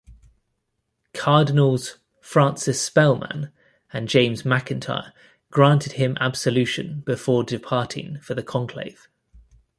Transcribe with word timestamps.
Cardinals 1.13 1.99
Francis 2.21 2.81
Spellman 2.81 3.51
and 3.93 4.07
James 4.09 4.41
McIntyre 4.41 5.11
granted 5.51 5.91
him 5.91 6.17
absolution 6.19 7.01
before 7.01 7.43
departing 7.43 8.19
for 8.19 8.33
the 8.33 8.41
conclave. 8.41 9.07